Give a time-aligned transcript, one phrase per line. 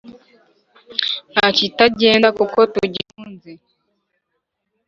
[1.31, 3.51] Ntakitagenda kuko tugikunze